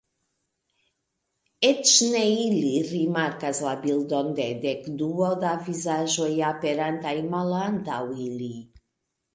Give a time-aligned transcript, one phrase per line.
[1.67, 8.53] Eĉ ne ili rimarkas la bildon de dekduo da vizaĝoj aperantaj malantaŭ ili.